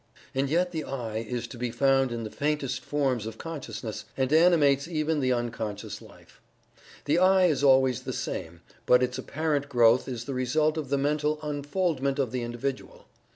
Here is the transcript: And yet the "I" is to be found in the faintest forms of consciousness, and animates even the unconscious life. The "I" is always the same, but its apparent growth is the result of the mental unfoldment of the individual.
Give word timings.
And 0.33 0.49
yet 0.49 0.71
the 0.71 0.83
"I" 0.83 1.17
is 1.17 1.45
to 1.45 1.59
be 1.59 1.69
found 1.69 2.11
in 2.11 2.23
the 2.23 2.31
faintest 2.31 2.83
forms 2.83 3.27
of 3.27 3.37
consciousness, 3.37 4.05
and 4.17 4.33
animates 4.33 4.87
even 4.87 5.19
the 5.19 5.31
unconscious 5.31 6.01
life. 6.01 6.41
The 7.05 7.19
"I" 7.19 7.45
is 7.45 7.63
always 7.63 8.01
the 8.01 8.11
same, 8.11 8.61
but 8.87 9.03
its 9.03 9.19
apparent 9.19 9.69
growth 9.69 10.07
is 10.07 10.25
the 10.25 10.33
result 10.33 10.75
of 10.75 10.89
the 10.89 10.97
mental 10.97 11.37
unfoldment 11.43 12.17
of 12.17 12.31
the 12.31 12.41
individual. 12.41 13.05